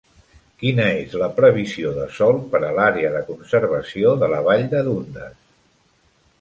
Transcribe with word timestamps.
Quina 0.61 0.85
és 1.01 1.11
la 1.23 1.27
previsió 1.39 1.91
de 1.99 2.07
sol 2.15 2.41
per 2.55 2.63
a 2.69 2.73
l'àrea 2.79 3.13
de 3.19 3.23
conservació 3.29 4.17
de 4.25 4.33
la 4.35 4.43
Vall 4.51 4.69
de 4.75 4.85
Dundas 4.91 5.41